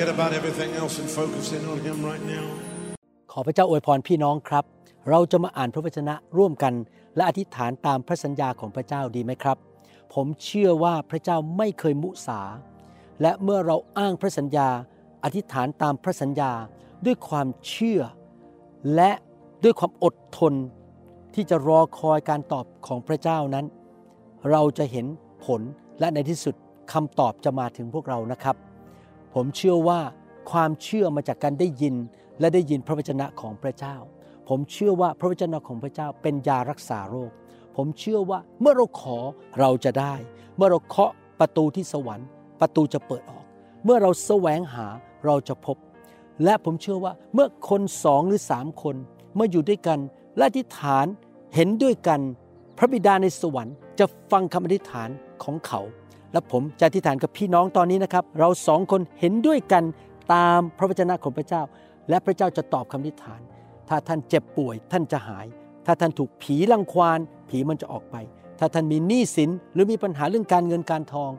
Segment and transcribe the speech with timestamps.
[0.00, 2.46] forget about everything else and focus in on Him right now.
[3.32, 4.64] ขอพระเจ้าอวยพรพี่น้องครับ
[5.10, 6.74] เราจะมาอ่านพระวจนะร่วมกัน
[7.16, 9.56] และอธิษฐานตามพระสัญญาของพระเจ้าดีไหมครับ
[10.14, 12.40] ผมเชื่อว่าพระเจ้าไม่เคยมุสา
[13.22, 14.68] และเมื่อเราอ้างพระสัญญา
[15.24, 16.52] อธิษฐานตามพระสัญญา
[17.04, 18.00] ด้วยความเชื่อ
[18.94, 19.10] และ
[19.64, 20.54] ด้วยความอดทน
[21.34, 23.66] ที่จะรอคอยการตอบของพระเจ้านั้น
[24.50, 25.06] เราจะเห็น
[25.44, 25.60] ผล
[26.00, 26.54] และในที่สุด
[26.92, 28.56] คำตอบจะมาถึงพวกเรานะครับ
[29.34, 30.00] ผมเชื่อว่า
[30.50, 31.94] ความเชื่อมาจากการได้ยิน
[32.40, 33.96] และได้ยินพระวจนะของพระเจ้า
[34.48, 37.30] ผมเชื่อว่าพระวจนะของพระเจ้าเป็นยารักษาโรค
[37.76, 39.18] ผมเชื่อว่าเมื่อเราขอ
[39.60, 40.14] เราจะได้
[40.56, 42.28] เมื่อเราเคาะประตูที่สวรรค์
[42.60, 43.44] ประตูจะเปิดออก
[43.84, 44.86] เมื่อเราแสวงหา
[45.26, 45.76] เราจะพบ
[46.44, 48.96] และผมเชื่อว่าเมื่อคนสองหรือสามคน
[49.34, 49.98] เมื่ออยู่ด้วยกัน
[50.36, 51.06] และอธิษฐาน
[51.54, 52.20] เห็นด้วยกัน
[52.78, 55.08] พระบิดาในสวรรค์จะฟังคำอธิษฐาน
[55.44, 55.80] ของเขา
[56.32, 59.84] และผมจะอธิษฐานกับพี่น้องตอนนี้นะครับ เราสองคนเห็นด้วยกัน
[60.34, 61.62] ตามพระวจนะของพระเจ้า
[62.08, 63.40] และพระเจ้าจะตอบคำอธิษฐาน
[63.88, 65.46] ถ้าท่านเจ็บป่วยท่านจะหาย
[65.86, 67.18] ถ้าท่านถูกผีรังควาน
[67.48, 68.16] ผีมันจะออกไป
[68.58, 71.30] ถ้าท่านมีหนี้สินหรือมีปัญหาเรื่องการเงินการทอง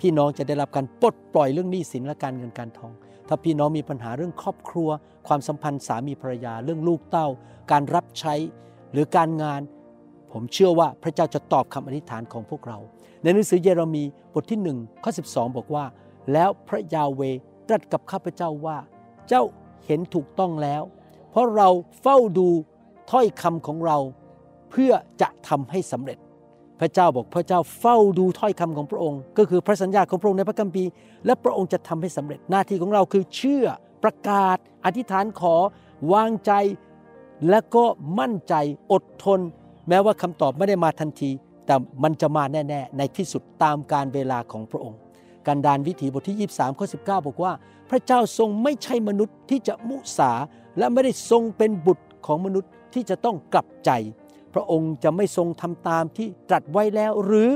[0.00, 2.92] พี่น้องจะได้รับการปลดปล่อยเรื่องหนี้สินและการเงินการทอง
[3.28, 4.88] ถ้าพี่น้องมีปัญหาเรื่องครอบครัว
[5.26, 7.28] ความสัมพันธ์สามีภรรยา เรื่องลูกเต้า
[7.72, 8.34] การรับใช้
[8.92, 9.60] หรือการงาน
[10.32, 12.78] ผมเชื่อว่าพระเจ้าจะตอบคำอธิษฐานของพวกเรา
[13.22, 14.04] ในหนังสือเยเรมี
[14.34, 15.84] บทที่1ข้อ12 บอกว่า
[16.32, 17.20] แล้วพระยาเว
[17.68, 18.78] ตรัสกับข้าพเจ้าว่า
[19.28, 19.42] เจ้า
[19.86, 20.82] เห็นถูกต้องแล้ว
[21.30, 21.68] เพราะเรา
[22.02, 22.48] เฝ้าดู
[23.10, 23.98] ถ้อยคำของเรา
[24.70, 26.18] เพื่อจะทำให้สำเร็จ
[26.80, 30.90] พระเจ้าบอกพระเจ้าเฝ้าดูถ้อยคำของพระองค์ ก็คือพระสัญญาของพระองค์ในพระคัมภีร์
[31.26, 33.66] และพระองค์จะทำให้สำเร็จหน้าที่ของเราคือเชื่อ
[34.04, 35.54] ประกาศ อธิษฐานขอ
[36.12, 36.52] วางใจ
[37.48, 37.84] และก็
[38.18, 38.54] มั่นใจ
[38.92, 39.40] อดทน
[39.90, 41.30] แม้ว่าคำตอบไม่ได้มาทันที
[41.66, 44.98] แต่มันจะมาแน่ๆ ในที่สุดตามการเวลาของพระองค์
[45.46, 47.52] การดานวิถีบทที่ 23ข้อ19 บอกว่า
[47.90, 50.32] พระเจ้าทรงไม่ใช่มนุษย์ที่จะมุสา
[50.78, 53.90] และไม่ได้ทรงเป็นบุตรของมนุษย์ที่จะต้องกลับใจ
[54.54, 57.50] พระองค์จะไม่ทรงทำตามที่ตรัสไว้แล้วหรือ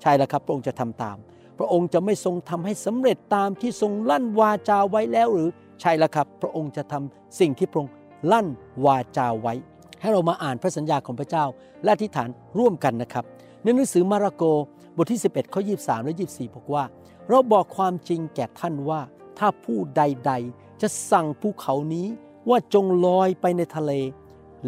[0.00, 1.16] ใช่แล้วครับ พระองค์จะทำตาม
[1.58, 5.48] พระองค์จะไม่ทรงทำให้สำเร็จตามที่ทรงลั่นวาจาไว้แล้วหรือ
[5.80, 7.92] ใช่แล้วครับ พระองค์จะทำสิ่งที่พระองค์
[8.32, 8.46] ลั่น
[8.84, 9.54] วาจาไว้
[10.00, 11.44] ให้เรามาอ่านพระสัญญาของพระเจ้า
[11.82, 12.28] และอธิษฐาน
[12.58, 13.24] ร่วมกันนะครับ
[13.62, 14.44] ในหนังสือมาระโก
[14.96, 16.84] บทที่ 11ข้อ23 และ 24 บอกว่า
[17.28, 19.00] เราบอกความจริงแก่ท่านว่า
[19.38, 22.06] ถ้าผู้ใดๆ จะสั่งภูเขานี้
[22.48, 23.92] ว่าจงลอยไปในทะเล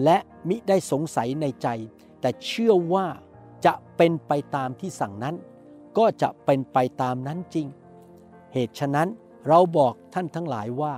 [0.04, 0.16] และ
[0.48, 1.68] มิได้สงสัยในใจ
[2.20, 3.06] แต่เชื่อว่า
[3.66, 5.34] จะเป็นไปตามที่สั่งนั้น
[5.98, 7.66] ก็จะเป็นไปตามนั้นจริง
[8.52, 9.08] เหตุฉะนั้น
[9.48, 10.92] เราบอกท่านทั้งหลายว่า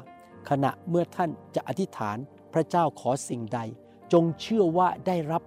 [0.48, 2.16] ขณะเมื่อท่านจะอธิษฐาน
[2.52, 3.60] พระเจ้าขอสิ่งใด
[4.12, 5.42] จงเชื่อว่าได้รับ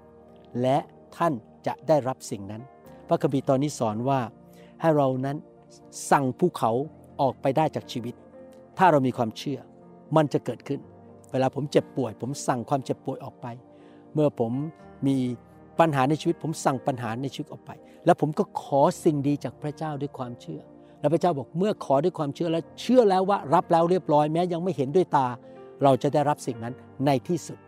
[0.61, 0.77] และ
[1.17, 1.33] ท่าน
[1.67, 2.61] จะได้รับสิ่งนั้น
[3.07, 4.19] พระคัมภีร์ตอนนี้สอนว่า
[4.81, 5.37] ให้เรานั้น
[6.11, 6.71] สั่งภูเขา
[7.21, 8.15] ออกไปได้จากชีวิต
[8.77, 9.59] ถ้าเรามีความเชื่อ
[10.15, 10.79] มันจะเกิดขึ้น
[11.31, 13.47] เวลาผมเจ็บป่วย ผมสั่งความเจ็บป่วยออกไป
[14.13, 14.51] เมื่อผม
[15.07, 15.17] มี
[15.79, 17.71] ปัญหาในชีวิต ผมสั่งปัญหาในชีวิตออกไป
[18.06, 20.61] แล้วผมก็ขอสิ่งดีจากพระเจ้าด้วยความเชื่อ
[21.00, 25.27] แล้วพระเจ้าบอกเมื่อขอด้วยความเชื่อแล้วเชื่อแล้วว่ารับแล้วเรียบร้อยแม้ยังไม่เห็นด้วยตา
[25.83, 26.73] เราจะได้รับสิ่งนั้น
[27.06, 27.59] ในที่สุด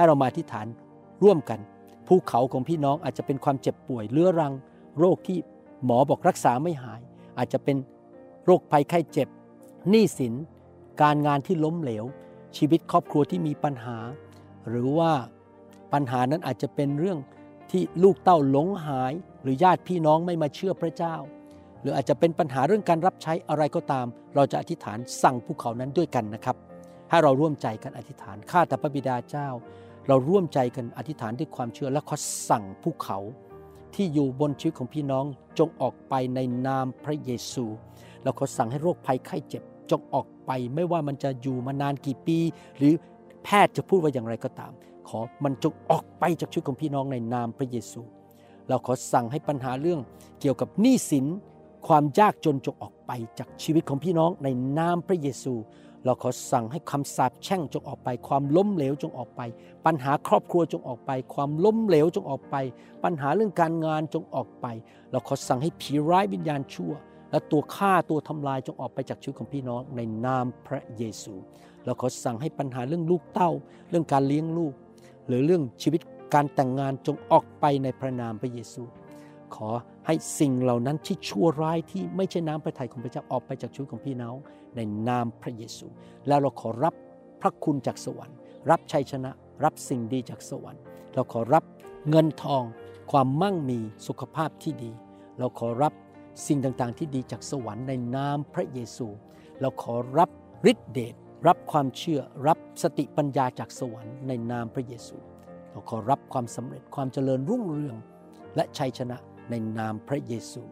[0.00, 0.66] ให้เรามาที่ฐาน
[1.24, 1.60] ร่วมกัน
[2.08, 4.52] ภูเขาของพี่น้องอาจจะเป็นความเจ็บป่วยเรื้อรัง
[4.98, 5.38] โรคที่
[5.84, 7.00] หมอบอกรักษาไม่หาย
[7.38, 7.76] อาจจะเป็น
[8.44, 9.28] โรคภัยไข้เจ็บ
[9.90, 10.34] หนี้สิน
[11.02, 12.04] การงานที่ล้มเหลว
[12.56, 13.98] ชีวิตครอบครัวที่มีปัญหา
[14.68, 15.12] หรือว่า
[15.92, 17.18] ปัญหานั้นอาจจะเป็นเรื่อง
[17.70, 19.12] ที่ลูกเต้าหลงหาย
[19.42, 21.16] หรือญาติพี่น้องไม่มาเชื่อพระเจ้า
[21.80, 26.56] หรืออาจจะเป็นปัญหาเรื่องการรับใช้อะไรก็ตาม เราจะอธิษฐานสั่งภูเขานั้นด้วยกันนะครับ
[27.10, 29.48] ให้เราร่วมใจกันอธิษฐานข้าแต่พระบิดาเจ้า
[30.08, 32.16] เราร่วมใจกันอธิษฐานด้วยความเชื่อและขอ
[32.48, 33.18] สั่งภูเขา
[33.94, 35.24] ที่อยู่บนชีวิตของพี่น้อง
[35.58, 37.64] จงออกไปในนามพระเยซู
[38.22, 42.38] เราขอสั่งให้โรคภัยไข้เจ็บ จงออกไปไม่ว่ามันจะอยู่มานานกี่ปี
[42.76, 42.94] หรือ
[43.44, 44.72] แพทย์จะพูดว่าอย่างไรก็ตาม
[45.08, 48.00] ขอมันจงออกไปจากชีวิตของพี่น้องในนามพระเยซู
[48.68, 50.00] เราขอสั่งให้ปัญหาเรื่อง
[50.40, 51.26] เกี่ยวกับหนี้สิน
[51.86, 54.48] ความยากจนจงออกไปจากชีวิตของพี่น้องใน
[54.78, 55.54] นามพระเยซู
[56.04, 59.40] เราขอสั่งให้คำสาปแช่งจงออกไป ความล้มเหลวจงออกไป
[59.86, 62.56] ปัญหาครอบครัวจงออกไป ความล้มเหลวจงออกไป
[63.04, 64.66] ปัญหาเรื่องการงานจงออกไป
[65.10, 66.92] เราขอสั่งให้ผีร้ายวิญญาณชั่ว
[67.30, 71.34] และตัวฆ่าตัวทำลายจงออกไปจากชีวิตของพี่น้องในนามพระเยซู
[71.84, 73.50] เราขอสั่งให้ปัญหาเรื่องลูกเต้า
[73.90, 74.74] เรื่องการเลี้ยงลูก
[75.26, 76.00] หรือเรื่องชีวิต
[76.34, 78.82] การแต่งงานจงออกไปในพระนามพระเยซู
[79.54, 79.68] ขอ
[80.10, 84.36] ให้สิ่งเหล่านั้นที่ชั่วร้ายที่ไม่ใช่น้ำพระทัยของพระเจ้าออกไปจากชีวิตของพี่น้อง
[84.76, 85.86] ในนามพระเยซู
[86.28, 86.94] แล้วเราขอรับ
[87.40, 88.36] พระคุณจากสวรรค์
[88.70, 89.30] รับชัยชนะ
[89.64, 90.82] รับสิ่งดีจากสวรรค์
[91.14, 91.64] เราขอรับ
[92.10, 92.64] เงินทอง
[93.12, 94.92] ความมั่งมีสุขภาพที่ดี
[95.38, 95.92] เราขอรับ
[96.46, 99.08] สิ่งต่างๆ ที่ดีจากสวรรค์ในนามพระเยซู
[99.60, 100.30] เราขอรับ
[100.70, 101.14] ฤทธิเดช
[101.46, 105.16] รับความเชื่อรับสติปัญญาจากสวรรค์ในนามพระเยซู
[105.70, 107.96] เราขอรับความสำเร็จความเจริญรุ่งเรือง
[108.56, 109.18] และชัยชนะ
[109.50, 110.62] ในนามพระเยซู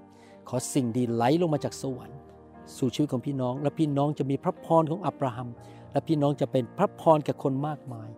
[0.48, 2.18] ขอสิ่งดีไหลลงมาจากสวรรค์
[2.76, 5.48] สู่ชีวิตของพี่น้อง และพี่น้องจะมีพระพรของอับราฮัม
[5.92, 8.08] และพี่น้องจะเป็นพระพรแก่คนมากมาย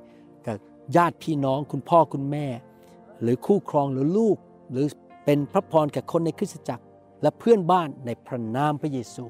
[0.46, 0.56] กับ
[0.96, 2.46] ญาติพี่น้องคุณพ่อคุณแม่
[3.22, 4.36] หรือคู่ครองหรือลูก
[4.72, 4.86] หรือ
[5.24, 6.84] เป็นพระพรแก่คนในคริสตจักร
[7.22, 9.26] และเพื่อนบ้านในพระนามพระเยซู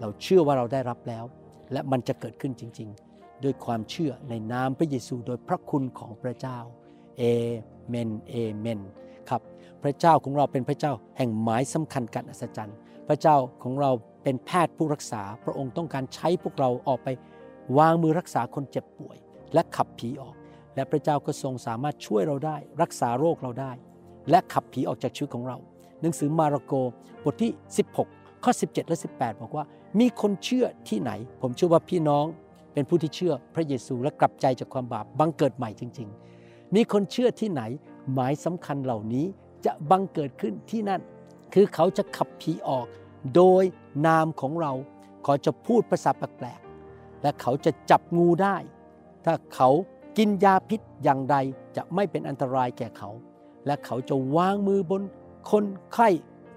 [0.00, 1.24] เราเชื่อว่าเราได้รับแล้ว
[1.72, 6.58] และมันจะเกิดขึ้นจริง ๆ ด้วยความเชื่อในนามพระเยซู โดยพระคุณของพระเจ้า
[7.18, 7.22] เอ
[7.88, 8.80] เมนเอเมน
[9.82, 12.76] พระเจ้าของเราเป็นพระเจ้าแห่งหมายสำคัญการอัศจรรย์
[13.08, 13.90] พระเจ้าของเรา
[14.22, 17.08] เป็นแพทย์ผู้รักษา พระองค์ต้องการใช้พวกเราออกไป
[17.78, 19.16] วางมือรักษาคนเจ็บป่วย
[19.54, 20.36] และขับผีออก
[20.74, 23.72] และพระเจ้าก็ทรงสามารถช่วยเราได้ รักษาโรคเราได้
[24.30, 25.56] และขับผีออกจากชีวิตของเรา
[26.00, 26.72] หนังสือมาระโก
[27.24, 27.52] บทที่
[27.96, 29.64] 16 ข้อ 17 และ 18 บอกว่า
[30.00, 31.12] มีคนเชื่อที่ไหน
[31.42, 32.24] ผมเชื่อว่าพี่น้อง
[32.72, 36.08] เป็นผู้ที่เชื่อพระเยซูและกลับใจจากความบาปบังเกิดใหม่จริง
[36.42, 37.62] ๆ มีคนเชื่อที่ไหน
[38.12, 39.26] หมายสำคัญเหล่านี้
[39.66, 41.00] จะบังเกิดขึ้นที่นั่น
[41.54, 42.86] คือเขาจะขับผีออก
[43.34, 43.62] โดย
[44.06, 44.72] นามของเรา
[45.24, 48.56] เขาจะพูดภาษาแปลกๆและเขาจะจับงูได้
[49.24, 49.68] ถ้าเขา
[50.16, 51.36] กินยาพิษอย่างใด
[51.76, 53.10] จะไม่เป็นอันตรายแก่เขา
[53.66, 55.02] และเขาจะวางมือบน
[55.50, 56.08] คนไข้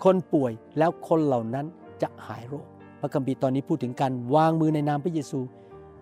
[0.03, 1.65] คนป่วยแล้วคนเหล่านั้น
[2.01, 2.67] จะหายโรค
[2.99, 5.39] พระคัมภีร์ตอนนี้พูดถึงการวางมือในนามพระเยซู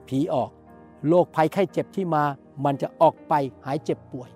[0.07, 0.49] ผีออก
[1.07, 2.23] โรคภัยไข้เจ็บที่มา
[2.65, 3.33] มันจะออกไป
[3.65, 4.29] หายเจ็บป่วย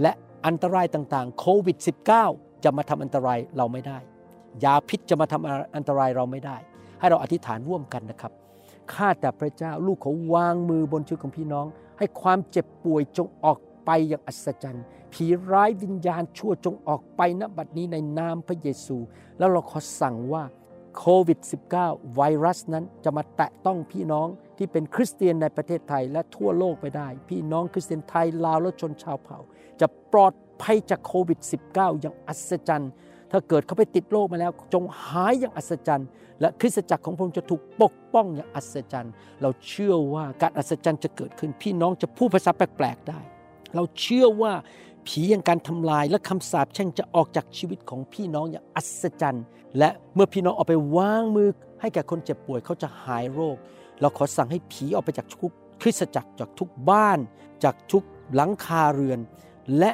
[0.00, 0.12] และ
[0.46, 1.78] อันตรายต่างๆ โควิด
[2.20, 3.98] -19 จะมาทำอันตรายเราไม่ได้
[4.64, 6.56] ยาพิษจะมาทำอันตรายเราไม่ได้
[7.00, 8.32] ให้เราอธิษฐานร่วมกันนะครับ
[8.92, 11.66] ข้าแต่พระเจ้าลูกเขาวางมือบนชีวิตของพี่น้อง
[11.98, 18.96] ให้ความเจ็บป่วยจงออกไปอย่างอัศจรรย์ ผีร้ายวิญญาณชั่วจงออกไปณบัดนี้ในนามพระเยซู
[19.38, 20.44] แล้วเราขอสั่งว่า
[20.96, 21.38] โควิด
[21.76, 29.38] -19 ไวรัสนั้นจะมาแตะต้องพี่น้องที่เป็นคริสเตียนในประเทศไทยและทั่วโลกไปได้ พี่น้องคริสเตียนไทยลาวและชนชาวเผ่า
[29.80, 30.32] จะปลอด
[30.62, 31.38] ภัยจากโควิด
[31.72, 32.90] -19 อย่างอัศจรรย์
[33.30, 36.08] ถ้าเกิดเขาไปติดโรคมาแล้ว จงหายอย่างอัศจรรย์
[36.40, 39.12] และคริสตจักรของพระองค์จะถูกปกป้องอย่างอัศจรรย์
[39.42, 43.20] เราเชื่อว่าการอัศจรรย์จะเกิดขึ้น พี่น้องจะพูดภาษาแปลกๆได้
[43.74, 44.52] เราเชื่อว่า
[45.06, 49.44] ผีอย่างการทำลายและคำสาปแช่งจะออกจากชีวิตของพี่น้องอย่างอัศจรรย์
[49.78, 51.48] และเมื่อพี่น้องออกไปวางมือ
[51.80, 53.56] ให้แก่คนเจ็บป่วยเขาจะหายโรค
[54.00, 55.52] เราขอสั่งให้ผีออกไปจากทุก
[55.82, 57.18] คริสตจักรจากทุกบ้าน
[57.64, 58.04] จากทุก
[58.34, 59.18] หลังคาเรือน
[59.78, 59.92] และ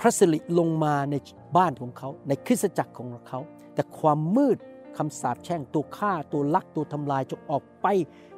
[0.00, 1.14] พระสิริลงมาใน
[1.56, 3.40] บ้านของเขาในคริสตจักรของเขา
[3.74, 4.58] แต่ความมืด
[4.96, 7.86] คำสาปแช่งตัวฆ่าตัวลักตัวทำลายจะออกไป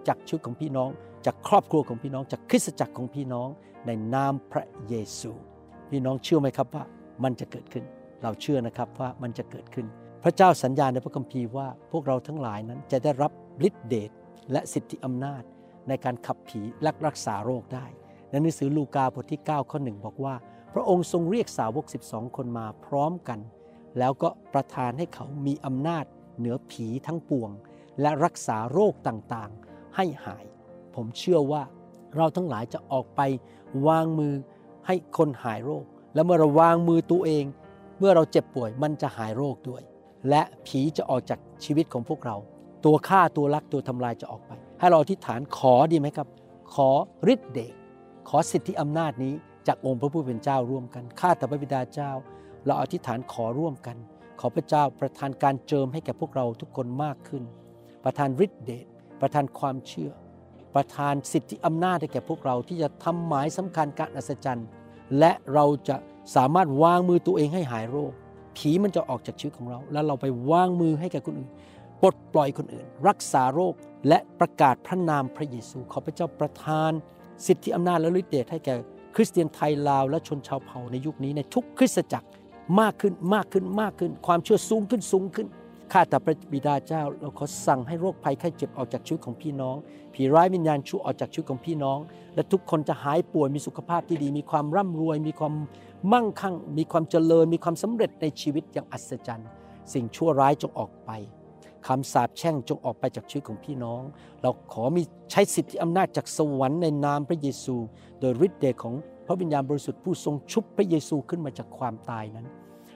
[0.09, 0.91] จากชีวิตของพี่น้อง
[1.27, 3.49] จากครอบครัวของพี่น้อง จากคริสตจักรของพี่น้อง
[3.87, 5.33] ในนามพระเยซู
[5.91, 6.85] พี่น้องเชื่อไหมครับว่า
[7.25, 7.85] มันจะเกิดขึ้น
[8.23, 9.87] เราเชื่อนะครับว่ามันจะเกิดขึ้น
[10.25, 13.33] พระเจ้าสัญญาในพระคัมภีร์ว่าพวกเราทั้งหลายนั้นจะได้รับ
[13.69, 14.11] ฤทธิเดช
[14.53, 15.43] และสิทธิอำนาจ
[15.89, 17.87] ในการขับผีและรักษาโรคได้
[18.31, 20.35] ในหนังสือลูกาบทที่ 9 ข้อหนึ่งบอกว่า
[20.75, 23.41] พระองค์ทรงเรียกสาวก 12 คนมาพร้อมกัน
[23.99, 26.05] แล้วก็ประทานให้เขามีอำนาจ
[26.39, 27.50] เหนือผีทั้งปวง
[28.00, 30.45] และรักษาโรคต่างๆ ให้หาย
[30.95, 31.62] ผมเชื่อว่า
[32.17, 33.21] เราทั้งหลายจะออกไป
[33.87, 34.35] วางมือ
[34.87, 35.85] ให้คนหายโรค
[36.15, 37.45] และเมื่อเราวางมือตัวเอง
[37.99, 39.83] เมื่อเราเจ็บป่วยมันจะหายโรคด้วย
[40.29, 42.37] และผีจะออกจากชีวิตของพวกเรา
[42.85, 46.29] ตัวฆ่าตัวลักตัวทำลายจะออกไป ให้เราอธิษฐานขอดีไหมครับ
[46.75, 46.91] ขอ
[47.33, 47.75] ฤทธิ์เดช
[48.29, 49.35] ขอสิทธิอำนาจนี้
[49.67, 52.11] จากองค์พระผู้เป็นเจ้าร่วมกัน ข้าแต่พระบิดาเจ้า
[52.67, 53.97] เราอธิษฐานขอร่วมกัน
[54.40, 57.43] ขอพระเจ้าประทานการเจิมให้แก่พวกเราทุกคนมากขึ้น
[58.05, 58.87] ประทานฤทธิเดช
[59.21, 60.12] ประทานความเชื่อ
[60.75, 64.69] ประทานสิทธิอำนาจให้แก่พวกเราที่จะทำหมายสำคัญการอัศจรรย์
[65.19, 65.97] และเราจะ
[66.37, 68.12] สามารถวางมือตัวเองให้หายโรค
[68.57, 71.50] ผีมันจะออกจากชีวิตของเรา แล้วเราไปวางมือให้แก่คนอื่น
[72.02, 73.75] ปลดปล่อยคนอื่น รักษาโรค
[74.09, 76.93] และประกาศพระนามพระเยซู ขอพระเจ้าประทาน
[77.47, 78.75] สิทธิอำนาจและฤทธิเดชให้แก่
[79.14, 82.29] คริสเตียนไทยลาวและชนชาวเผ่าในยุคนี้ในทุกคริสตจักร
[82.81, 85.47] มากขึ้นมากขึ้นมากขึ้น ความเชื่อสูงขึ้นสูงขึ้น
[85.93, 89.76] ข้าแต่พระบิดาเจ้าเราขอสั่งให้โรคภัยไข้เจ็บออกจากชีวิตของพี่น้อง
[90.14, 91.99] ผีร้ายวิญญาณชั่วออกจากชีวิตของพี่น้อง
[92.35, 95.55] และทุกคนจะหายป่วยมีสุขภาพที่ดี มีความร่ำรวย มีความ
[96.12, 99.49] มั่งคั่ง มีความเจริญ มีความสำเร็จในชีวิตอย่างอัศจรรย์
[99.93, 101.11] สิ่งชั่วร้ายจงออกไป
[101.87, 104.03] คำสาปแช่งจงออกไปจากชีวิตของพี่น้อง
[104.43, 107.77] เราขอมีใช้สิทธิอำนาจจากสวรรค์ในนามพระเยซู
[108.21, 108.95] โดยฤทธิ์เดชของ
[109.27, 112.47] พระวิญญาณบริสุทธิ์ผู้ทรงชุบพระเยซูขึ้นมาจากความตายนั้น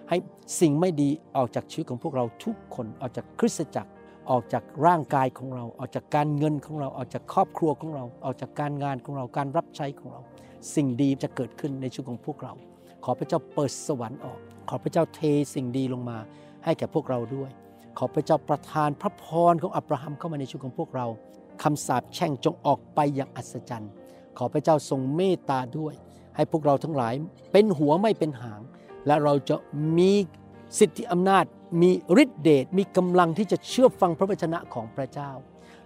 [0.08, 0.16] ให้
[0.60, 3.90] สิ่งไม่ดีออกจากชีวิตของพวกเราทุกคนออกจากคริสตจักร
[4.30, 10.20] ออกจากร่างกายของเรา ออกจากการเงินของเรา ออกจากครอบครัวของเรา ออกจากการงานของเรา การรับใช้ของเรา
[10.74, 12.52] สิ่งดีจะเกิดขึ้นในชีวิตของพวกเรา
[13.04, 14.38] ขอพระเจ้าเปิดสวรรค์ออก
[14.68, 15.20] ขอพระเจ้าเท
[15.54, 16.18] สิ่งดีลงมา
[16.64, 17.50] ให้แก่พวกเราด้วย
[17.98, 21.06] ขอพระเจ้าประทานพระพรของอับราฮัมเข้ามาในชีวิตของพวกเรา
[21.62, 23.92] คำสาปแช่งจงออกไปอย่างอัศจรรย์
[24.38, 25.94] ขอพระเจ้าทรงเมตตาด้วย
[26.36, 27.14] ให้พวกเราทั้งหลาย
[27.52, 28.60] เป็นหัวไม่เป็นหาง
[29.06, 29.56] และเราจะ
[29.98, 30.12] มี
[30.78, 31.44] สิทธิอำนาจ
[31.82, 31.90] มี
[32.22, 35.30] ฤทธิเดช มีกำลังที่จะเชื่อฟังพระวจนะของพระเจ้า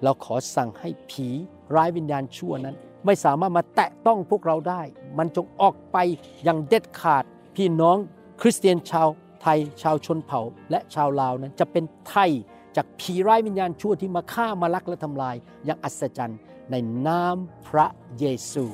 [0.03, 1.29] เราขอสั่งให้ผี
[1.75, 4.83] ร้ายวิญญาณชั่วนั้น ไม่สามารถมาแตะต้องพวกเราได้
[5.19, 5.97] มันจงออกไป
[6.45, 7.25] อย่างเด็ดขาด
[7.57, 7.97] พี่น้อง
[8.41, 9.09] คริสเตียนชาว
[9.43, 10.41] ไทยชาวชนเผ่า
[10.71, 12.31] และชาวลาวนั้นจะเป็นไทย
[12.77, 16.39] จากผีร้ายวิญญาณชั่วที่มาฆ่ามาลักและทำลาย อย่างอัศจรรย์
[16.71, 16.75] ใน
[17.07, 17.37] นาม
[17.69, 17.87] พระ
[18.19, 18.65] เยซู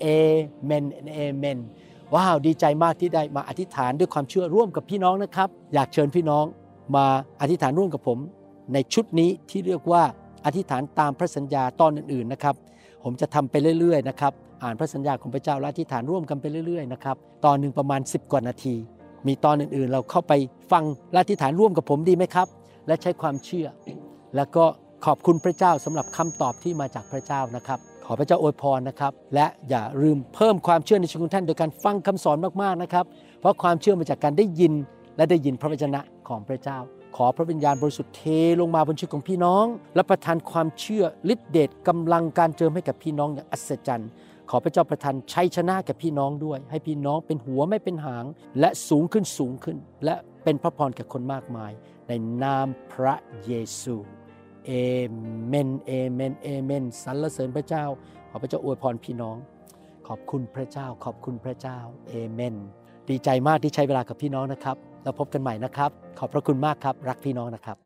[0.00, 0.06] เอ
[0.64, 0.84] เมน
[1.14, 1.58] เอเมน
[2.14, 6.44] ว้าวดีใจมากที่ได้มาอธิษฐานด้วยความเชื่อร่วมกับพี่น้องนะครับ อยากเชิญพี่น้อง
[6.96, 7.06] มา
[7.40, 8.18] อธิษฐานร่วมกับผม
[8.72, 10.02] ในชุดนี้ที่เรียกว่า
[10.46, 12.54] อธิษฐานตามพระสัญญาตอนอื่นๆนะครับ
[13.04, 18.74] ผมจะทำไปเรื่อยๆนะครับอ่านพระสัญญาของพระเจ้าและอธิษฐานร่วมกันไปเรื่อยๆนะครับตอนหนึ่งประมาณ 10 กว่านาที
[19.26, 20.32] มีตอนอื่นๆ เราเข้าไป
[20.72, 22.46] ฟังและอธิษฐานร่วมกับผมดีไหมครับ
[22.86, 23.66] และใช้ความเชื่อ
[24.36, 24.64] แล้วก็
[25.06, 33.04] ขอบคุณพระเจ้าสำหรับคำตอบที่มาจากพระเจ้านะครับ ขอพระเจ้าอวยพรนะครับ และอย่าลืมเพิ่มความเชื่อในชีวิตของท่านโดยการฟังคำสอนมากๆนะครับ
[33.40, 34.72] เพราะความเชื่อมาจากการได้ยิน
[35.16, 36.78] และได้ยินพระวจนะของพระเจ้า
[37.16, 38.22] ขอพระวิญญาณบริสุทธิ์เท
[38.60, 39.64] ลงมาบนชีวิตของพี่น้อง
[39.94, 44.10] และประทานความเชื่อฤทธิเดชกำลังการเจิมให้กับพี่น้องอย่างอัศจรรย์
[44.50, 48.24] ขอพระเจ้าประทานชัยชนะแก่พี่น้องด้วย ให้พี่น้องเป็นหัวไม่เป็นหาง
[48.60, 51.72] และสูงขึ้นสูงขึ้น และเป็นพระพรแก่คนมากมาย
[52.08, 52.12] ใน
[52.42, 53.96] นามพระเยซู
[54.66, 54.72] เอ
[55.48, 57.84] เมนเอเมนเอเมนสรรเสริญพระเจ้า
[58.30, 59.36] ขอพระเจ้าอวยพรพี่น้อง
[60.08, 62.54] ขอบคุณพระเจ้า ขอบคุณพระเจ้าเอเมน
[63.08, 67.85] ดีใจมากที่ใช้เวลากับพี่น้องนะครับ แล้วพบกันใหม่นะครับ ขอบพระคุณมากครับ รักพี่น้องนะครับ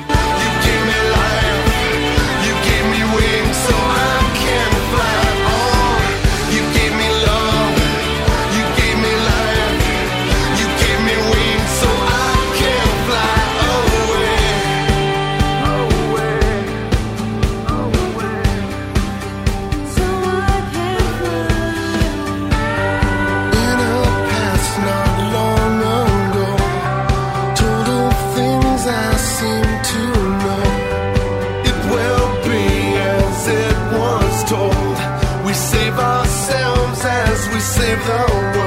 [38.03, 38.60] the world.